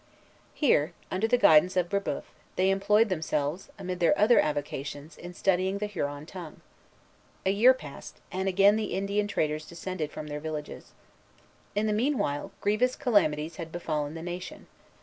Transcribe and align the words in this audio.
Here, 0.55 0.93
under 1.11 1.27
the 1.27 1.37
guidance 1.37 1.77
of 1.77 1.87
Brébeuf, 1.89 2.23
they 2.55 2.71
employed 2.71 3.07
themselves, 3.09 3.69
amid 3.77 3.99
their 3.99 4.17
other 4.17 4.39
avocations, 4.39 5.15
in 5.15 5.35
studying 5.35 5.77
the 5.77 5.85
Huron 5.85 6.25
tongue. 6.25 6.61
A 7.45 7.51
year 7.51 7.75
passed, 7.75 8.19
and 8.31 8.47
again 8.49 8.77
the 8.77 8.93
Indian 8.95 9.27
traders 9.27 9.63
descended 9.67 10.11
from 10.11 10.25
their 10.25 10.39
villages. 10.39 10.93
In 11.75 11.85
the 11.85 11.93
meanwhile, 11.93 12.51
grievous 12.61 12.95
calamities 12.95 13.57
had 13.57 13.71
befallen 13.71 14.15
the 14.15 14.23
nation. 14.23 14.65